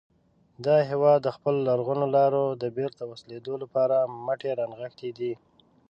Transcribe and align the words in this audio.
دغه 0.65 0.81
هیواد 0.91 1.19
د 1.23 1.29
خپلو 1.35 1.59
لرغونو 1.69 2.05
لارو 2.15 2.43
د 2.61 2.63
بېرته 2.77 3.01
وصلېدو 3.05 3.53
لپاره 3.63 3.97
مټې 4.25 4.51
را 4.57 4.65
نغښتې 4.71 5.09
دي. 5.17 5.33